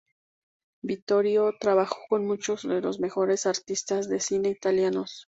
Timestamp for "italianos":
4.49-5.29